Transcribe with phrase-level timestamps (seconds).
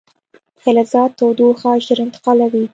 [0.61, 2.63] فلزات تودوخه ژر انتقالوي.